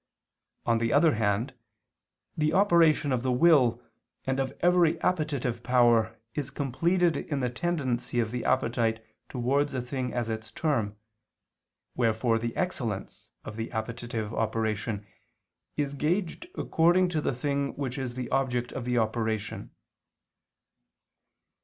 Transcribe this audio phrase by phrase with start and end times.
[0.65, 1.53] On the other hand,
[2.35, 3.83] the operation of the will
[4.25, 9.79] and of every appetitive power is completed in the tendency of the appetite towards a
[9.81, 10.97] thing as its term,
[11.95, 15.05] wherefore the excellence of the appetitive operation
[15.77, 19.69] is gauged according to the thing which is the object of the operation.